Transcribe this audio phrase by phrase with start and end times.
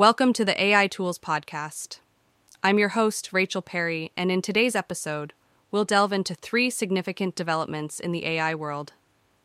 [0.00, 1.98] Welcome to the AI Tools Podcast.
[2.62, 5.34] I'm your host, Rachel Perry, and in today's episode,
[5.70, 8.94] we'll delve into three significant developments in the AI world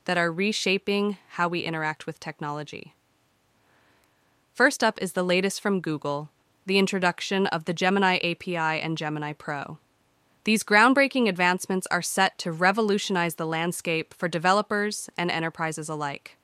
[0.05, 2.96] that are reshaping how we interact with technology.
[4.53, 6.29] First up is the latest from Google
[6.65, 9.78] the introduction of the Gemini API and Gemini Pro.
[10.46, 16.38] These groundbreaking advancements are set to revolutionize the landscape for developers and enterprises alike.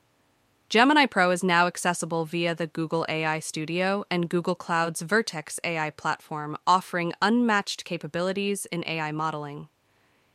[0.72, 5.90] Gemini Pro is now accessible via the Google AI Studio and Google Cloud's Vertex AI
[5.90, 9.68] platform, offering unmatched capabilities in AI modeling.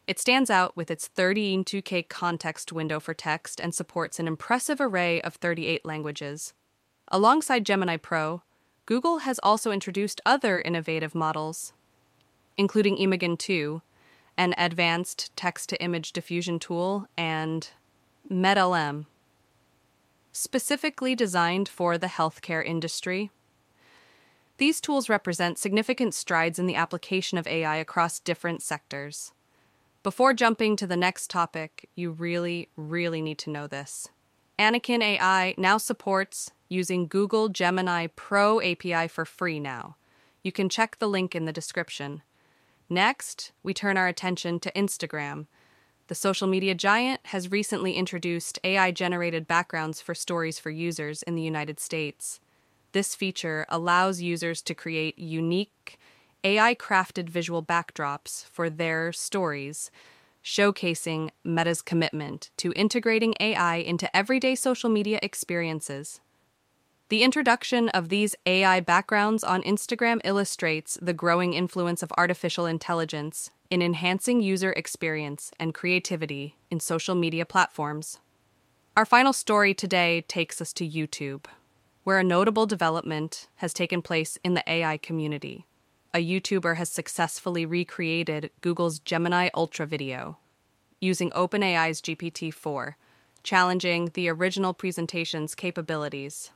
[0.07, 4.79] It stands out with its 30 2K context window for text and supports an impressive
[4.79, 6.53] array of 38 languages.
[7.09, 8.43] Alongside Gemini Pro,
[8.85, 11.73] Google has also introduced other innovative models,
[12.59, 13.81] including Imagen 2,
[14.37, 17.71] an advanced text to image diffusion tool, and
[18.31, 19.07] MedLM
[20.37, 23.31] specifically designed for the healthcare industry.
[24.59, 29.33] These tools represent significant strides in the application of AI across different sectors.
[30.03, 34.09] Before jumping to the next topic, you really, really need to know this.
[34.59, 39.97] Anakin AI now supports using Google Gemini Pro API for free now.
[40.43, 42.23] You can check the link in the description.
[42.89, 45.47] Next, we turn our attention to Instagram,
[46.09, 51.35] the social media giant has recently introduced AI generated backgrounds for stories for users in
[51.35, 52.41] the United States.
[52.93, 55.99] This feature allows users to create unique,
[56.45, 59.91] AI crafted visual backdrops for their stories,
[60.45, 66.21] showcasing Meta's commitment to integrating AI into everyday social media experiences.
[67.09, 73.53] The introduction of these AI backgrounds on Instagram illustrates the growing influence of artificial intelligence
[73.71, 78.19] in enhancing user experience and creativity in social media platforms.
[78.97, 81.45] Our final story today takes us to YouTube,
[82.03, 85.65] where a notable development has taken place in the AI community.
[86.13, 90.39] A YouTuber has successfully recreated Google's Gemini Ultra video
[91.01, 92.97] using OpenAI's GPT 4,
[93.45, 96.51] challenging the original presentation's capabilities.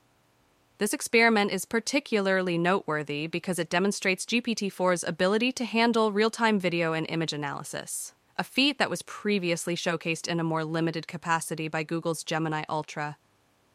[0.81, 6.59] This experiment is particularly noteworthy because it demonstrates GPT 4's ability to handle real time
[6.59, 11.69] video and image analysis, a feat that was previously showcased in a more limited capacity
[11.69, 13.19] by Google's Gemini Ultra.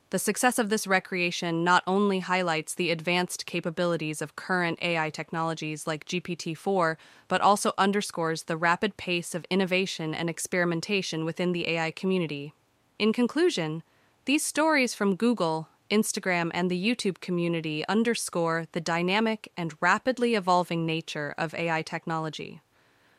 [0.09, 5.85] The success of this recreation not only highlights the advanced capabilities of current AI technologies
[5.85, 11.67] like GPT 4, but also underscores the rapid pace of innovation and experimentation within the
[11.67, 12.55] AI community.
[12.97, 13.83] In conclusion,
[14.25, 20.85] these stories from Google Instagram, and the YouTube community underscore the dynamic and rapidly evolving
[20.85, 22.61] nature of AI technology.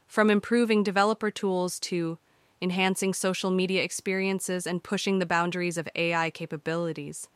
[0.06, 2.18] From improving developer tools to
[2.60, 7.28] enhancing social media experiences and pushing the boundaries of AI capabilities,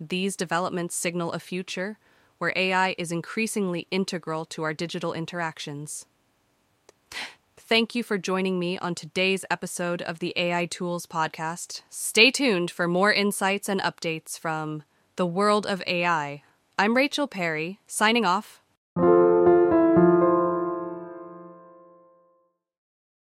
[0.00, 1.98] these developments signal a future
[2.38, 6.06] where AI is increasingly integral to our digital interactions.
[7.68, 11.82] Thank you for joining me on today's episode of the AI Tools Podcast.
[11.90, 14.84] Stay tuned for more insights and updates from
[15.16, 16.44] the world of AI.
[16.78, 18.62] I'm Rachel Perry, signing off.